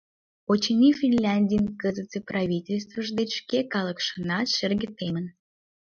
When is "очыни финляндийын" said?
0.51-1.65